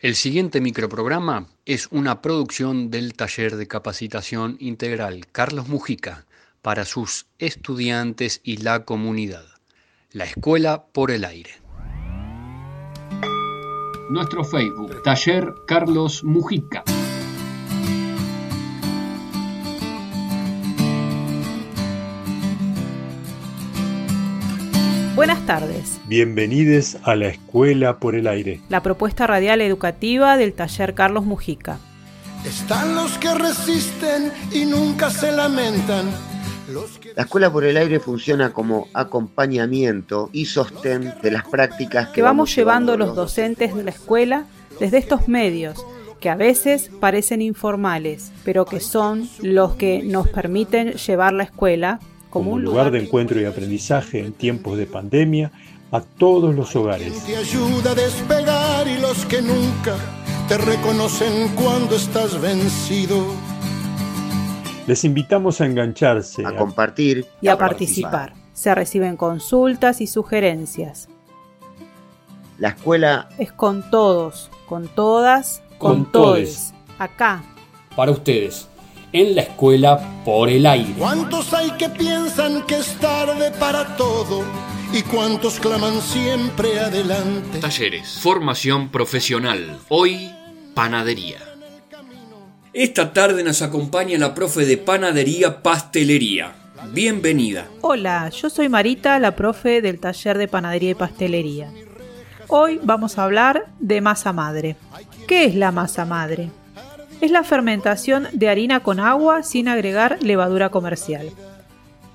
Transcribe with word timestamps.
El 0.00 0.14
siguiente 0.14 0.60
microprograma 0.60 1.48
es 1.66 1.88
una 1.90 2.22
producción 2.22 2.88
del 2.88 3.14
taller 3.14 3.56
de 3.56 3.66
capacitación 3.66 4.56
integral 4.60 5.26
Carlos 5.32 5.66
Mujica 5.66 6.24
para 6.62 6.84
sus 6.84 7.26
estudiantes 7.40 8.40
y 8.44 8.58
la 8.58 8.84
comunidad. 8.84 9.44
La 10.12 10.22
Escuela 10.22 10.84
por 10.92 11.10
el 11.10 11.24
Aire. 11.24 11.50
Nuestro 14.08 14.44
Facebook, 14.44 15.02
Taller 15.02 15.52
Carlos 15.66 16.22
Mujica. 16.22 16.84
Tardes. 25.48 25.98
Bienvenidos 26.04 26.98
a 27.04 27.16
la 27.16 27.28
Escuela 27.28 27.98
por 27.98 28.14
el 28.14 28.26
Aire. 28.26 28.60
La 28.68 28.82
propuesta 28.82 29.26
radial 29.26 29.62
educativa 29.62 30.36
del 30.36 30.52
taller 30.52 30.92
Carlos 30.92 31.24
Mujica. 31.24 31.78
Están 32.44 32.94
los 32.94 33.16
que 33.16 33.34
resisten 33.34 34.30
y 34.52 34.66
nunca 34.66 35.08
se 35.08 35.32
lamentan. 35.32 36.10
La 37.16 37.22
Escuela 37.22 37.50
por 37.50 37.64
el 37.64 37.78
Aire 37.78 37.98
funciona 37.98 38.52
como 38.52 38.88
acompañamiento 38.92 40.28
y 40.34 40.44
sostén 40.44 41.14
de 41.22 41.30
las 41.30 41.48
prácticas 41.48 42.08
que, 42.08 42.16
que 42.16 42.22
vamos, 42.22 42.54
llevando 42.54 42.98
los 42.98 43.16
docentes 43.16 43.74
de 43.74 43.84
la 43.84 43.90
escuela 43.90 44.44
desde 44.78 44.98
estos 44.98 45.28
medios 45.28 45.82
que 46.20 46.28
a 46.28 46.36
veces 46.36 46.90
parecen 47.00 47.40
informales, 47.40 48.32
pero 48.44 48.66
que 48.66 48.80
son 48.80 49.26
los 49.40 49.76
que 49.76 50.02
nos 50.02 50.28
permiten 50.28 50.92
llevar 50.92 51.32
la 51.32 51.44
escuela 51.44 52.00
como 52.30 52.52
un 52.52 52.62
lugar 52.62 52.90
de 52.90 53.00
encuentro 53.02 53.40
y 53.40 53.44
aprendizaje 53.44 54.20
en 54.20 54.32
tiempos 54.32 54.76
de 54.78 54.86
pandemia 54.86 55.50
a 55.90 56.00
todos 56.00 56.54
los 56.54 56.74
hogares. 56.76 57.24
Te 57.24 57.36
ayuda 57.36 57.92
a 57.92 57.94
despegar 57.94 58.86
y 58.86 58.98
los 58.98 59.24
que 59.26 59.40
nunca 59.40 59.96
te 60.48 60.58
reconocen 60.58 61.48
cuando 61.54 61.96
estás 61.96 62.40
vencido. 62.40 63.24
Les 64.86 65.04
invitamos 65.04 65.60
a 65.60 65.66
engancharse, 65.66 66.44
a 66.46 66.56
compartir 66.56 67.26
y 67.40 67.48
a, 67.48 67.58
participar. 67.58 68.34
Se 68.52 68.74
reciben 68.74 69.16
consultas 69.16 70.00
y 70.00 70.06
sugerencias. 70.06 71.08
La 72.58 72.70
escuela 72.70 73.28
es 73.38 73.52
con 73.52 73.88
todos, 73.90 74.50
con 74.66 74.88
todas, 74.88 75.62
con, 75.78 76.04
con 76.04 76.12
todos. 76.12 76.72
Acá. 76.98 77.42
Para 77.94 78.10
ustedes 78.10 78.68
en 79.12 79.34
la 79.34 79.42
escuela 79.42 80.22
por 80.24 80.48
el 80.48 80.66
aire. 80.66 80.94
¿Cuántos 80.98 81.52
hay 81.54 81.70
que 81.72 81.88
piensan 81.88 82.66
que 82.66 82.76
es 82.76 82.94
tarde 82.96 83.50
para 83.52 83.96
todo? 83.96 84.44
¿Y 84.92 85.02
cuántos 85.02 85.58
claman 85.58 86.00
siempre 86.00 86.80
adelante? 86.80 87.58
Talleres, 87.60 88.18
formación 88.20 88.88
profesional, 88.88 89.78
hoy 89.88 90.30
panadería. 90.74 91.38
Esta 92.72 93.12
tarde 93.12 93.42
nos 93.42 93.60
acompaña 93.62 94.18
la 94.18 94.34
profe 94.34 94.64
de 94.64 94.76
panadería 94.76 95.62
pastelería. 95.62 96.54
Bienvenida. 96.92 97.66
Hola, 97.80 98.28
yo 98.30 98.48
soy 98.48 98.68
Marita, 98.68 99.18
la 99.18 99.34
profe 99.34 99.82
del 99.82 99.98
taller 99.98 100.38
de 100.38 100.48
panadería 100.48 100.90
y 100.90 100.94
pastelería. 100.94 101.72
Hoy 102.46 102.80
vamos 102.82 103.18
a 103.18 103.24
hablar 103.24 103.66
de 103.78 104.00
masa 104.00 104.32
madre. 104.32 104.76
¿Qué 105.26 105.44
es 105.44 105.54
la 105.54 105.72
masa 105.72 106.04
madre? 106.04 106.50
Es 107.20 107.30
la 107.30 107.42
fermentación 107.42 108.28
de 108.32 108.48
harina 108.48 108.80
con 108.80 109.00
agua 109.00 109.42
sin 109.42 109.68
agregar 109.68 110.18
levadura 110.22 110.68
comercial. 110.68 111.30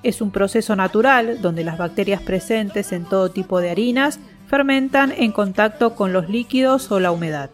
Es 0.02 0.22
un 0.22 0.32
proceso 0.32 0.76
natural 0.76 1.42
donde 1.42 1.64
las 1.64 1.78
bacterias 1.78 2.22
presentes 2.22 2.92
en 2.92 3.06
todo 3.06 3.32
tipo 3.32 3.60
de 3.60 3.70
harinas 3.70 4.20
fermentan 4.48 5.14
en 5.16 5.32
contacto 5.32 5.96
con 5.96 6.14
los 6.14 6.30
líquidos 6.30 6.92
o 6.92 7.00
la 7.00 7.12
humedad. 7.12 7.50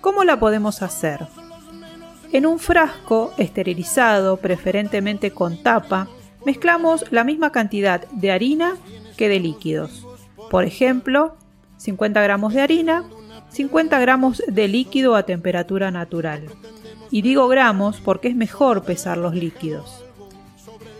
¿Cómo 0.00 0.24
la 0.24 0.38
podemos 0.38 0.82
hacer? 0.82 1.26
En 2.32 2.46
un 2.46 2.58
frasco 2.58 3.32
esterilizado, 3.38 4.38
preferentemente 4.38 5.30
con 5.30 5.62
tapa, 5.62 6.08
mezclamos 6.44 7.04
la 7.10 7.24
misma 7.24 7.52
cantidad 7.52 8.06
de 8.10 8.32
harina 8.32 8.76
que 9.16 9.28
de 9.28 9.40
líquidos. 9.40 10.06
Por 10.50 10.64
ejemplo, 10.64 11.36
50 11.76 12.20
gramos 12.22 12.54
de 12.54 12.62
harina, 12.62 13.04
50 13.50 13.98
gramos 14.00 14.42
de 14.46 14.68
líquido 14.68 15.14
a 15.14 15.22
temperatura 15.24 15.90
natural. 15.90 16.48
Y 17.14 17.22
digo 17.22 17.46
gramos 17.46 18.00
porque 18.00 18.26
es 18.26 18.34
mejor 18.34 18.82
pesar 18.82 19.18
los 19.18 19.36
líquidos. 19.36 20.04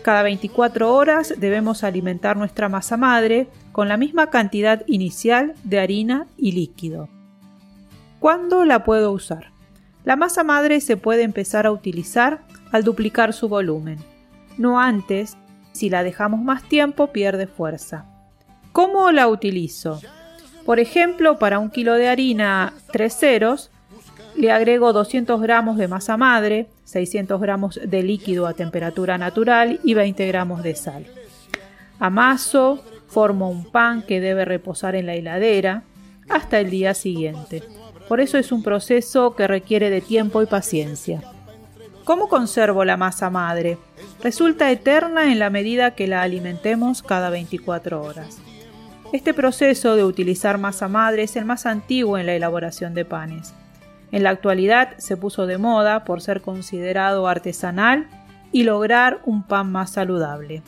Cada 0.01 0.23
24 0.23 0.95
horas 0.95 1.33
debemos 1.37 1.83
alimentar 1.83 2.37
nuestra 2.37 2.69
masa 2.69 2.95
madre 2.95 3.49
con 3.73 3.89
la 3.89 3.97
misma 3.97 4.29
cantidad 4.29 4.81
inicial 4.87 5.55
de 5.65 5.77
harina 5.77 6.25
y 6.37 6.53
líquido. 6.53 7.09
¿Cuándo 8.21 8.63
la 8.63 8.85
puedo 8.85 9.11
usar? 9.11 9.51
La 10.05 10.15
masa 10.15 10.45
madre 10.45 10.79
se 10.79 10.95
puede 10.95 11.23
empezar 11.23 11.65
a 11.65 11.71
utilizar 11.73 12.45
al 12.71 12.85
duplicar 12.85 13.33
su 13.33 13.49
volumen. 13.49 13.99
No 14.57 14.79
antes, 14.79 15.35
si 15.73 15.89
la 15.89 16.01
dejamos 16.01 16.41
más 16.41 16.63
tiempo 16.63 17.07
pierde 17.07 17.45
fuerza. 17.45 18.05
¿Cómo 18.71 19.11
la 19.11 19.27
utilizo? 19.27 19.99
Por 20.65 20.79
ejemplo, 20.79 21.39
para 21.39 21.59
un 21.59 21.69
kilo 21.69 21.95
de 21.95 22.07
harina 22.07 22.71
3 22.93 23.13
ceros, 23.13 23.69
le 24.37 24.51
agrego 24.51 24.91
200 24.91 25.41
gramos 25.41 25.77
de 25.77 25.87
masa 25.87 26.17
madre, 26.17 26.67
600 26.83 27.39
gramos 27.39 27.79
de 27.83 28.03
líquido 28.03 28.47
a 28.47 28.53
temperatura 28.53 29.17
natural 29.17 29.79
y 29.83 29.93
20 29.93 30.27
gramos 30.27 30.63
de 30.63 30.75
sal. 30.75 31.05
Amaso, 31.99 32.83
formo 33.07 33.49
un 33.49 33.71
pan 33.71 34.01
que 34.01 34.19
debe 34.19 34.43
reposar 34.45 34.95
en 34.95 35.05
la 35.05 35.15
heladera 35.15 35.83
hasta 36.27 36.59
el 36.59 36.69
día 36.69 36.93
siguiente. 36.93 37.63
Por 38.09 38.19
eso 38.19 38.37
es 38.37 38.51
un 38.51 38.61
proceso 38.61 39.35
que 39.35 39.47
requiere 39.47 39.89
de 39.89 40.01
tiempo 40.01 40.41
y 40.41 40.45
paciencia. 40.45 41.21
¿Cómo 42.03 42.27
conservo 42.27 42.85
la 42.85 42.97
masa 42.97 43.29
madre? 43.29 43.79
Resulta 44.21 44.69
eterna 44.69 45.31
en 45.31 45.39
la 45.39 45.49
medida 45.49 45.95
que 45.95 46.07
la 46.07 46.21
alimentemos 46.21 47.01
cada 47.01 47.29
24 47.29 48.03
horas. 48.03 48.37
Este 49.11 49.33
proceso 49.33 49.95
de 49.95 50.03
utilizar 50.03 50.57
masa 50.57 50.87
madre 50.87 51.23
es 51.23 51.35
el 51.35 51.45
más 51.45 51.65
antiguo 51.65 52.17
en 52.17 52.25
la 52.25 52.33
elaboración 52.33 52.93
de 52.93 53.05
panes. 53.05 53.53
En 54.11 54.23
la 54.23 54.29
actualidad 54.29 54.97
se 54.97 55.17
puso 55.17 55.47
de 55.47 55.57
moda 55.57 56.03
por 56.05 56.21
ser 56.21 56.41
considerado 56.41 57.27
artesanal 57.27 58.07
y 58.51 58.63
lograr 58.63 59.21
un 59.25 59.43
pan 59.43 59.71
más 59.71 59.91
saludable. 59.91 60.61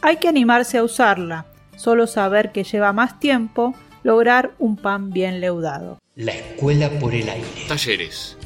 Hay 0.00 0.16
que 0.16 0.28
animarse 0.28 0.78
a 0.78 0.84
usarla, 0.84 1.46
solo 1.76 2.06
saber 2.06 2.52
que 2.52 2.64
lleva 2.64 2.92
más 2.92 3.20
tiempo 3.20 3.74
lograr 4.02 4.52
un 4.58 4.76
pan 4.76 5.10
bien 5.10 5.40
leudado. 5.40 5.98
La 6.14 6.32
escuela 6.32 6.90
por 6.98 7.14
el 7.14 7.28
aire. 7.28 7.46
Talleres. 7.68 8.36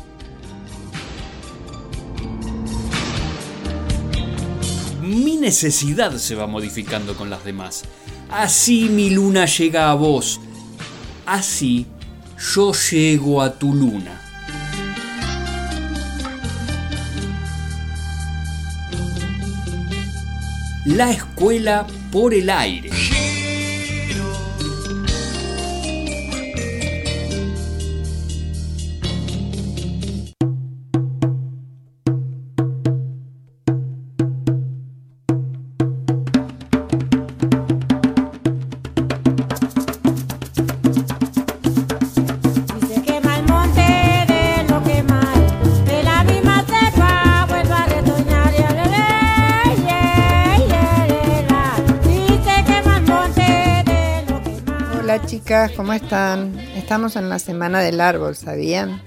Mi 5.00 5.36
necesidad 5.36 6.12
se 6.12 6.34
va 6.34 6.46
modificando 6.46 7.14
con 7.14 7.30
las 7.30 7.44
demás. 7.44 7.84
Así 8.30 8.88
mi 8.88 9.10
luna 9.10 9.46
llega 9.46 9.90
a 9.90 9.94
vos. 9.94 10.40
Así 11.26 11.86
yo 12.42 12.72
llego 12.72 13.40
a 13.40 13.54
tu 13.54 13.72
luna. 13.72 14.20
La 20.84 21.10
escuela 21.10 21.86
por 22.10 22.34
el 22.34 22.50
aire. 22.50 22.90
¿Cómo 55.76 55.92
están? 55.92 56.58
Estamos 56.76 57.14
en 57.14 57.28
la 57.28 57.38
Semana 57.38 57.80
del 57.80 58.00
Árbol, 58.00 58.34
¿sabían? 58.34 59.02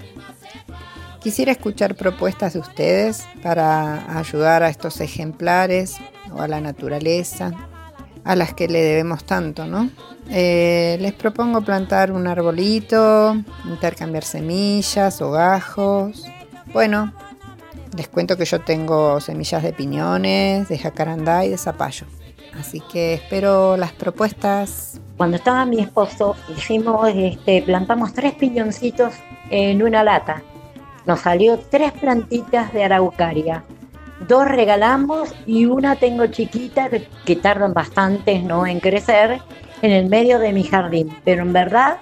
Quisiera 1.20 1.50
escuchar 1.50 1.96
propuestas 1.96 2.52
de 2.52 2.60
ustedes 2.60 3.24
para 3.42 4.16
ayudar 4.16 4.62
a 4.62 4.68
estos 4.68 5.00
ejemplares 5.00 5.96
o 6.32 6.40
a 6.40 6.46
la 6.46 6.60
naturaleza, 6.60 7.52
a 8.22 8.36
las 8.36 8.54
que 8.54 8.68
le 8.68 8.80
debemos 8.80 9.24
tanto, 9.24 9.66
¿no? 9.66 9.90
Eh, 10.30 10.98
les 11.00 11.14
propongo 11.14 11.62
plantar 11.62 12.12
un 12.12 12.28
arbolito, 12.28 13.34
intercambiar 13.64 14.22
semillas 14.22 15.20
o 15.20 15.32
gajos. 15.32 16.26
Bueno, 16.72 17.12
les 17.96 18.06
cuento 18.06 18.36
que 18.36 18.44
yo 18.44 18.60
tengo 18.60 19.20
semillas 19.20 19.64
de 19.64 19.72
piñones, 19.72 20.68
de 20.68 20.78
jacarandá 20.78 21.44
y 21.44 21.48
de 21.48 21.58
zapallo. 21.58 22.06
Así 22.58 22.80
que 22.80 23.14
espero 23.14 23.76
las 23.76 23.92
propuestas. 23.92 25.00
Cuando 25.16 25.36
estaba 25.36 25.64
mi 25.66 25.80
esposo, 25.80 26.36
hicimos, 26.56 27.08
este, 27.14 27.62
plantamos 27.62 28.12
tres 28.12 28.34
piñoncitos 28.34 29.14
en 29.50 29.82
una 29.82 30.02
lata. 30.02 30.42
Nos 31.06 31.20
salió 31.20 31.58
tres 31.58 31.92
plantitas 31.92 32.72
de 32.72 32.84
araucaria. 32.84 33.64
Dos 34.26 34.46
regalamos 34.46 35.34
y 35.46 35.66
una 35.66 35.96
tengo 35.96 36.26
chiquita 36.26 36.88
que 37.24 37.36
tardan 37.36 37.74
bastante 37.74 38.40
¿no? 38.40 38.66
en 38.66 38.80
crecer 38.80 39.40
en 39.82 39.90
el 39.92 40.08
medio 40.08 40.38
de 40.38 40.52
mi 40.52 40.64
jardín. 40.64 41.16
Pero 41.24 41.42
en 41.42 41.52
verdad 41.52 41.98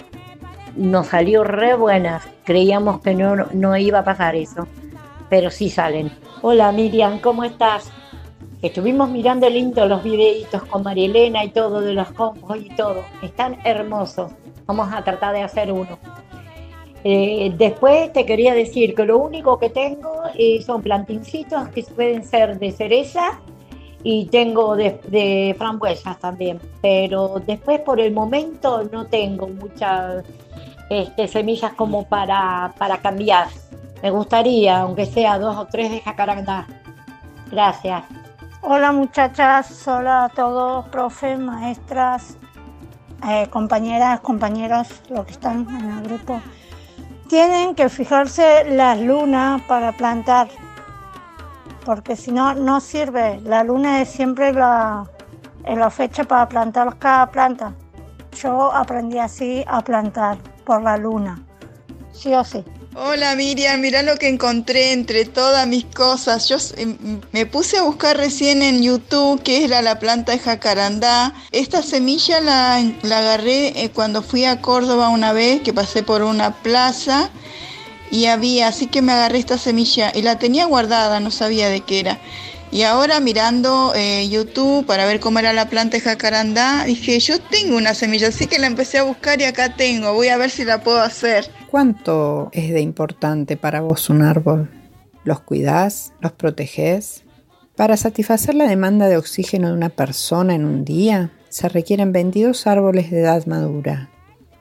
nos 0.76 1.08
salió 1.08 1.44
re 1.44 1.74
buena. 1.74 2.20
Creíamos 2.44 3.00
que 3.00 3.14
no, 3.14 3.46
no 3.52 3.76
iba 3.76 4.00
a 4.00 4.04
pasar 4.04 4.36
eso. 4.36 4.66
Pero 5.28 5.50
sí 5.50 5.70
salen. 5.70 6.12
Hola 6.42 6.70
Miriam, 6.72 7.18
¿cómo 7.18 7.44
estás? 7.44 7.90
Estuvimos 8.64 9.10
mirando 9.10 9.46
lindo 9.50 9.84
los 9.84 10.02
videitos 10.02 10.62
con 10.64 10.82
Marielena 10.82 11.44
y 11.44 11.50
todo 11.50 11.82
de 11.82 11.92
los 11.92 12.10
compos 12.12 12.56
y 12.56 12.70
todo. 12.70 13.04
Están 13.20 13.58
hermosos. 13.62 14.32
Vamos 14.64 14.90
a 14.90 15.04
tratar 15.04 15.34
de 15.34 15.42
hacer 15.42 15.70
uno. 15.70 15.98
Eh, 17.04 17.52
después 17.58 18.10
te 18.14 18.24
quería 18.24 18.54
decir 18.54 18.94
que 18.94 19.04
lo 19.04 19.18
único 19.18 19.58
que 19.58 19.68
tengo 19.68 20.22
eh, 20.38 20.62
son 20.62 20.80
plantincitos 20.80 21.68
que 21.68 21.82
pueden 21.82 22.24
ser 22.24 22.58
de 22.58 22.72
cereza 22.72 23.38
y 24.02 24.24
tengo 24.28 24.76
de, 24.76 25.54
frambuesas 25.58 26.18
también. 26.18 26.58
Pero 26.80 27.42
después 27.46 27.80
por 27.80 28.00
el 28.00 28.14
momento 28.14 28.82
no 28.90 29.04
tengo 29.08 29.46
muchas 29.46 30.24
este, 30.88 31.28
semillas 31.28 31.74
como 31.74 32.08
para, 32.08 32.72
para 32.78 32.96
cambiar. 32.96 33.48
Me 34.02 34.10
gustaría, 34.10 34.78
aunque 34.78 35.04
sea 35.04 35.38
dos 35.38 35.54
o 35.54 35.66
tres 35.66 35.90
de 35.90 36.00
jacarandá. 36.00 36.66
Gracias. 37.50 38.23
Hola 38.66 38.92
muchachas, 38.92 39.86
hola 39.86 40.24
a 40.24 40.28
todos, 40.30 40.88
profes, 40.88 41.38
maestras, 41.38 42.38
eh, 43.28 43.46
compañeras, 43.50 44.20
compañeros, 44.20 45.02
los 45.10 45.26
que 45.26 45.32
están 45.32 45.68
en 45.68 45.98
el 45.98 46.02
grupo. 46.04 46.40
Tienen 47.28 47.74
que 47.74 47.90
fijarse 47.90 48.64
las 48.70 48.98
lunas 48.98 49.60
para 49.68 49.92
plantar, 49.92 50.48
porque 51.84 52.16
si 52.16 52.32
no, 52.32 52.54
no 52.54 52.80
sirve. 52.80 53.38
La 53.44 53.64
luna 53.64 54.00
es 54.00 54.08
siempre 54.08 54.50
la, 54.54 55.10
la 55.66 55.90
fecha 55.90 56.24
para 56.24 56.48
plantar 56.48 56.98
cada 56.98 57.30
planta. 57.30 57.74
Yo 58.32 58.72
aprendí 58.72 59.18
así 59.18 59.62
a 59.66 59.82
plantar, 59.82 60.38
por 60.64 60.80
la 60.80 60.96
luna, 60.96 61.38
sí 62.12 62.32
o 62.32 62.42
sí. 62.42 62.64
Hola 62.96 63.34
Miriam, 63.34 63.80
mira 63.80 64.04
lo 64.04 64.16
que 64.18 64.28
encontré 64.28 64.92
entre 64.92 65.24
todas 65.24 65.66
mis 65.66 65.84
cosas. 65.84 66.48
Yo 66.48 66.58
me 67.32 67.44
puse 67.44 67.76
a 67.76 67.82
buscar 67.82 68.16
recién 68.16 68.62
en 68.62 68.84
YouTube 68.84 69.42
qué 69.42 69.64
era 69.64 69.82
la 69.82 69.98
planta 69.98 70.30
de 70.30 70.38
jacarandá. 70.38 71.34
Esta 71.50 71.82
semilla 71.82 72.40
la, 72.40 72.76
agarré 72.76 73.82
eh, 73.82 73.90
cuando 73.92 74.22
fui 74.22 74.44
a 74.44 74.60
Córdoba 74.60 75.08
una 75.08 75.32
vez, 75.32 75.60
que 75.62 75.72
pasé 75.72 76.04
por 76.04 76.22
una 76.22 76.62
plaza 76.62 77.30
y 78.12 78.26
había, 78.26 78.68
así 78.68 78.86
que 78.86 79.02
me 79.02 79.10
agarré 79.10 79.38
esta 79.38 79.58
semilla 79.58 80.12
y 80.14 80.22
la 80.22 80.38
tenía 80.38 80.66
guardada, 80.66 81.18
no 81.18 81.32
sabía 81.32 81.68
de 81.70 81.80
qué 81.80 81.98
era. 81.98 82.20
Y 82.70 82.82
ahora 82.82 83.18
mirando 83.18 83.92
eh, 83.96 84.28
YouTube 84.28 84.86
para 84.86 85.04
ver 85.04 85.18
cómo 85.18 85.40
era 85.40 85.52
la 85.52 85.68
planta 85.68 85.96
de 85.96 86.00
jacarandá, 86.00 86.84
dije, 86.84 87.18
yo 87.18 87.40
tengo 87.40 87.76
una 87.76 87.94
semilla, 87.94 88.28
así 88.28 88.46
que 88.46 88.60
la 88.60 88.68
empecé 88.68 88.98
a 88.98 89.02
buscar 89.02 89.40
y 89.40 89.44
acá 89.44 89.74
tengo, 89.74 90.12
voy 90.12 90.28
a 90.28 90.36
ver 90.36 90.50
si 90.50 90.64
la 90.64 90.80
puedo 90.80 91.00
hacer. 91.00 91.50
¿Cuánto 91.74 92.50
es 92.52 92.72
de 92.72 92.80
importante 92.82 93.56
para 93.56 93.80
vos 93.80 94.08
un 94.08 94.22
árbol? 94.22 94.70
¿Los 95.24 95.40
cuidás? 95.40 96.12
¿Los 96.20 96.30
protegés? 96.30 97.24
Para 97.74 97.96
satisfacer 97.96 98.54
la 98.54 98.68
demanda 98.68 99.08
de 99.08 99.16
oxígeno 99.16 99.66
de 99.66 99.74
una 99.74 99.88
persona 99.88 100.54
en 100.54 100.66
un 100.66 100.84
día, 100.84 101.32
se 101.48 101.68
requieren 101.68 102.12
22 102.12 102.68
árboles 102.68 103.10
de 103.10 103.22
edad 103.22 103.44
madura. 103.46 104.08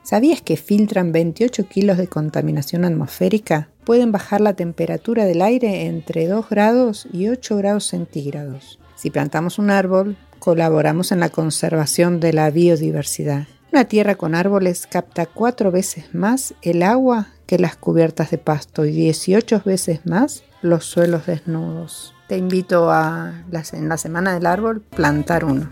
¿Sabías 0.02 0.42
que 0.42 0.56
filtran 0.56 1.12
28 1.12 1.68
kilos 1.68 1.98
de 1.98 2.08
contaminación 2.08 2.84
atmosférica? 2.84 3.68
Pueden 3.84 4.10
bajar 4.10 4.40
la 4.40 4.54
temperatura 4.54 5.24
del 5.24 5.42
aire 5.42 5.86
entre 5.86 6.26
2 6.26 6.48
grados 6.48 7.06
y 7.12 7.28
8 7.28 7.56
grados 7.58 7.84
centígrados. 7.84 8.80
Si 8.96 9.10
plantamos 9.10 9.60
un 9.60 9.70
árbol, 9.70 10.16
colaboramos 10.40 11.12
en 11.12 11.20
la 11.20 11.28
conservación 11.28 12.18
de 12.18 12.32
la 12.32 12.50
biodiversidad. 12.50 13.46
Una 13.74 13.86
tierra 13.86 14.14
con 14.14 14.36
árboles 14.36 14.86
capta 14.88 15.26
cuatro 15.26 15.72
veces 15.72 16.14
más 16.14 16.54
el 16.62 16.80
agua 16.84 17.30
que 17.44 17.58
las 17.58 17.74
cubiertas 17.74 18.30
de 18.30 18.38
pasto 18.38 18.84
y 18.84 18.92
18 18.92 19.62
veces 19.64 20.06
más 20.06 20.44
los 20.62 20.84
suelos 20.84 21.26
desnudos. 21.26 22.14
Te 22.28 22.36
invito 22.38 22.92
a, 22.92 23.32
en 23.72 23.88
la 23.88 23.96
Semana 23.96 24.32
del 24.32 24.46
Árbol, 24.46 24.80
plantar 24.80 25.44
uno. 25.44 25.68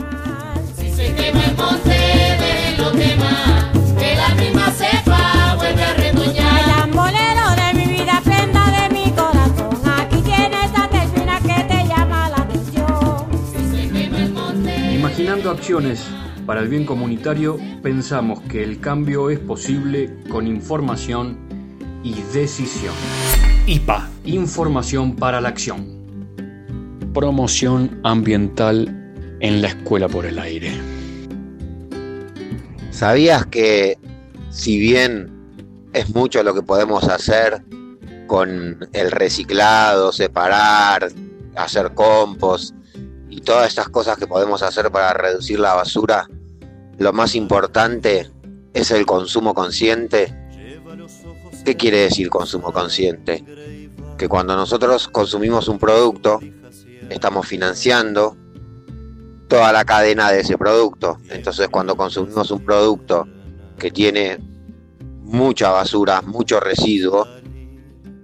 Imaginando 14.92 15.50
acciones 15.52 16.04
para 16.46 16.60
el 16.60 16.68
bien 16.68 16.84
comunitario 16.84 17.58
pensamos 17.82 18.40
que 18.42 18.62
el 18.62 18.80
cambio 18.80 19.30
es 19.30 19.38
posible 19.38 20.10
con 20.28 20.46
información 20.46 21.38
y 22.02 22.14
decisión. 22.32 22.94
IPA, 23.66 24.10
Información 24.24 25.14
para 25.14 25.40
la 25.40 25.48
Acción. 25.48 25.86
Promoción 27.14 28.00
ambiental 28.02 28.88
en 29.40 29.62
la 29.62 29.68
Escuela 29.68 30.08
por 30.08 30.26
el 30.26 30.38
Aire. 30.38 30.72
¿Sabías 32.90 33.46
que 33.46 33.98
si 34.50 34.78
bien 34.78 35.30
es 35.92 36.14
mucho 36.14 36.42
lo 36.42 36.54
que 36.54 36.62
podemos 36.62 37.04
hacer 37.04 37.62
con 38.26 38.88
el 38.92 39.10
reciclado, 39.10 40.12
separar, 40.12 41.10
hacer 41.54 41.92
compost, 41.94 42.74
y 43.32 43.40
todas 43.40 43.66
estas 43.66 43.88
cosas 43.88 44.18
que 44.18 44.26
podemos 44.26 44.62
hacer 44.62 44.90
para 44.90 45.14
reducir 45.14 45.58
la 45.58 45.72
basura, 45.72 46.28
lo 46.98 47.14
más 47.14 47.34
importante 47.34 48.30
es 48.74 48.90
el 48.90 49.06
consumo 49.06 49.54
consciente. 49.54 50.36
¿Qué 51.64 51.74
quiere 51.74 52.00
decir 52.00 52.28
consumo 52.28 52.74
consciente? 52.74 53.42
Que 54.18 54.28
cuando 54.28 54.54
nosotros 54.54 55.08
consumimos 55.08 55.68
un 55.68 55.78
producto, 55.78 56.40
estamos 57.08 57.46
financiando 57.46 58.36
toda 59.48 59.72
la 59.72 59.86
cadena 59.86 60.30
de 60.30 60.40
ese 60.40 60.58
producto. 60.58 61.16
Entonces 61.30 61.70
cuando 61.70 61.96
consumimos 61.96 62.50
un 62.50 62.62
producto 62.62 63.26
que 63.78 63.90
tiene 63.90 64.36
mucha 65.22 65.70
basura, 65.70 66.20
mucho 66.20 66.60
residuo, 66.60 67.26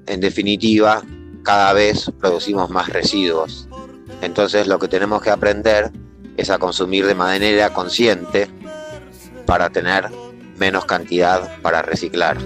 en 0.06 0.20
definitiva, 0.20 1.02
cada 1.44 1.72
vez 1.72 2.12
producimos 2.20 2.68
más 2.68 2.90
residuos. 2.90 3.67
Entonces 4.22 4.66
lo 4.66 4.78
que 4.78 4.88
tenemos 4.88 5.22
que 5.22 5.30
aprender 5.30 5.90
es 6.36 6.50
a 6.50 6.58
consumir 6.58 7.06
de 7.06 7.14
manera 7.14 7.72
consciente 7.72 8.48
para 9.46 9.70
tener 9.70 10.08
menos 10.58 10.84
cantidad 10.84 11.60
para 11.62 11.82
reciclar. 11.82 12.36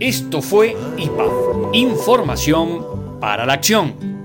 Esto 0.00 0.40
fue 0.40 0.76
IPA, 0.96 1.24
Información 1.72 3.18
para 3.20 3.44
la 3.44 3.54
Acción. 3.54 4.17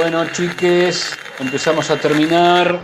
Bueno, 0.00 0.24
chiques, 0.30 1.18
empezamos 1.40 1.90
a 1.90 1.96
terminar. 2.00 2.78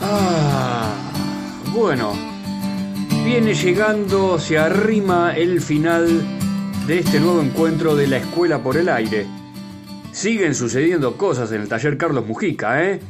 Ah, 0.00 0.94
bueno, 1.74 2.14
viene 3.26 3.52
llegando, 3.52 4.38
se 4.38 4.56
arrima 4.56 5.36
el 5.36 5.60
final 5.60 6.22
de 6.86 7.00
este 7.00 7.20
nuevo 7.20 7.42
encuentro 7.42 7.94
de 7.94 8.06
la 8.06 8.16
Escuela 8.16 8.62
por 8.62 8.78
el 8.78 8.88
Aire. 8.88 9.26
Siguen 10.12 10.54
sucediendo 10.54 11.18
cosas 11.18 11.52
en 11.52 11.60
el 11.60 11.68
taller 11.68 11.98
Carlos 11.98 12.26
Mujica, 12.26 12.82
¿eh? 12.82 13.00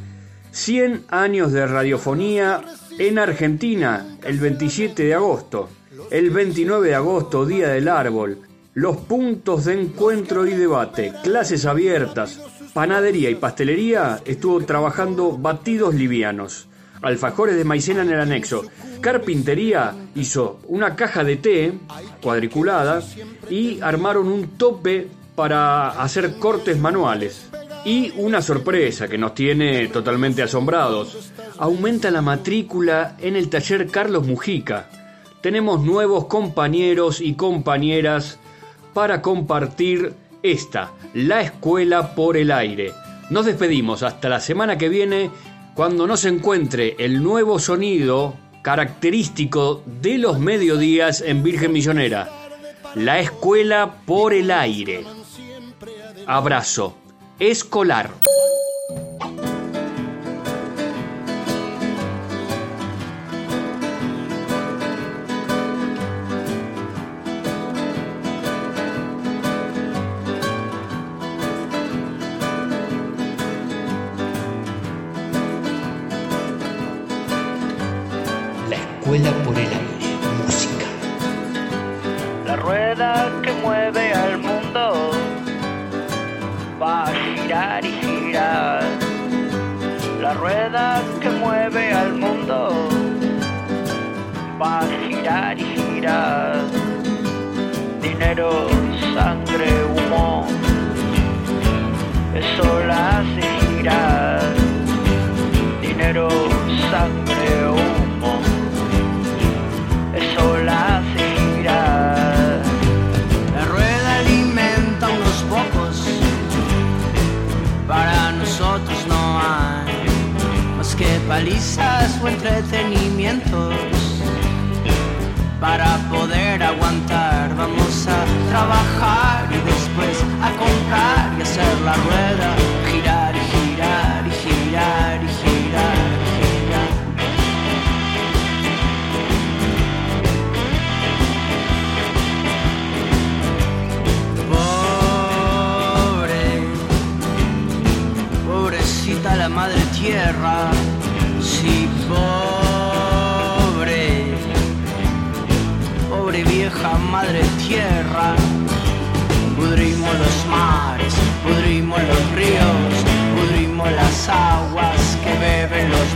100 0.51 1.05
años 1.07 1.53
de 1.53 1.65
radiofonía 1.67 2.61
en 2.99 3.17
Argentina, 3.17 4.17
el 4.25 4.41
27 4.41 5.03
de 5.03 5.13
agosto 5.13 5.69
el 6.09 6.29
29 6.29 6.87
de 6.87 6.95
agosto, 6.95 7.45
Día 7.45 7.69
del 7.69 7.89
Árbol, 7.89 8.39
los 8.75 8.95
puntos 8.97 9.65
de 9.65 9.81
encuentro 9.81 10.47
y 10.47 10.51
debate, 10.51 11.11
clases 11.21 11.65
abiertas, 11.65 12.39
panadería 12.73 13.29
y 13.29 13.35
pastelería, 13.35 14.21
estuvo 14.23 14.63
trabajando 14.63 15.37
batidos 15.37 15.93
livianos, 15.93 16.67
alfajores 17.01 17.57
de 17.57 17.65
maicena 17.65 18.03
en 18.03 18.11
el 18.11 18.21
anexo, 18.21 18.63
carpintería 19.01 19.93
hizo 20.15 20.61
una 20.67 20.95
caja 20.95 21.25
de 21.25 21.35
té 21.35 21.73
cuadriculada 22.21 23.01
y 23.49 23.81
armaron 23.81 24.27
un 24.29 24.57
tope 24.57 25.09
para 25.35 26.01
hacer 26.01 26.37
cortes 26.37 26.79
manuales. 26.79 27.49
Y 27.83 28.13
una 28.17 28.43
sorpresa 28.43 29.07
que 29.07 29.17
nos 29.17 29.33
tiene 29.33 29.87
totalmente 29.87 30.43
asombrados. 30.43 31.31
Aumenta 31.57 32.11
la 32.11 32.21
matrícula 32.21 33.17
en 33.19 33.35
el 33.35 33.49
taller 33.49 33.87
Carlos 33.87 34.27
Mujica 34.27 35.00
tenemos 35.41 35.83
nuevos 35.83 36.25
compañeros 36.25 37.19
y 37.19 37.33
compañeras 37.33 38.39
para 38.93 39.21
compartir 39.21 40.13
esta, 40.43 40.91
la 41.13 41.41
escuela 41.41 42.15
por 42.15 42.37
el 42.37 42.51
aire. 42.51 42.93
Nos 43.29 43.45
despedimos 43.45 44.03
hasta 44.03 44.29
la 44.29 44.39
semana 44.39 44.77
que 44.77 44.89
viene 44.89 45.31
cuando 45.73 46.05
nos 46.05 46.25
encuentre 46.25 46.95
el 46.99 47.23
nuevo 47.23 47.59
sonido 47.59 48.35
característico 48.61 49.81
de 50.01 50.17
los 50.17 50.39
mediodías 50.39 51.21
en 51.21 51.41
Virgen 51.41 51.71
Millonera, 51.71 52.29
la 52.95 53.19
escuela 53.19 53.95
por 54.05 54.33
el 54.33 54.51
aire. 54.51 55.03
Abrazo. 56.27 56.95
Escolar. 57.39 58.11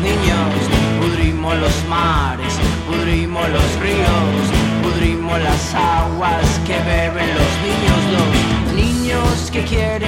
niños, 0.06 0.54
pudrimos 1.02 1.56
los 1.58 1.78
mares, 1.90 2.54
pudrimos 2.88 3.48
los 3.50 3.70
ríos, 3.86 4.44
pudrimos 4.84 5.40
las 5.42 5.74
aguas 5.74 6.46
que 6.68 6.78
beben 6.92 7.30
los 7.40 7.52
niños, 7.68 8.00
los 8.16 8.30
niños 8.82 9.52
que 9.52 9.62
quieren 9.64 10.05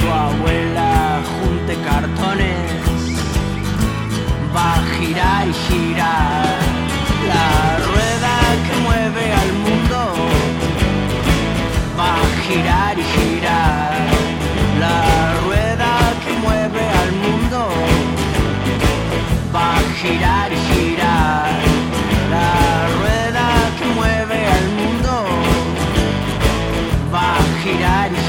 tu 0.00 0.06
abuela 0.10 1.20
junte 1.34 1.74
cartones, 1.88 2.70
va 4.54 4.74
a 4.74 4.82
girar 4.96 5.48
y 5.48 5.52
girar 5.66 6.58
la 7.32 7.48
rueda 7.88 8.34
que 8.66 8.74
mueve 8.86 9.24
al 9.42 9.52
mundo, 9.64 10.00
va 11.98 12.10
a 12.14 12.28
girar 12.46 12.98
y 12.98 13.06
girar 13.16 13.96
la 14.84 14.98
rueda 15.44 15.92
que 16.24 16.32
mueve 16.44 16.84
al 17.02 17.12
mundo, 17.24 17.60
va 19.54 19.76
a 19.76 19.82
girar 20.00 20.52
y 20.52 20.60
girar 20.70 21.50
la 22.34 22.50
rueda 22.98 23.46
que 23.78 23.86
mueve 23.98 24.38
al 24.58 24.66
mundo, 24.80 25.12
va 27.12 27.28
a 27.36 27.62
girar 27.62 28.12
y 28.12 28.16
girar. 28.16 28.27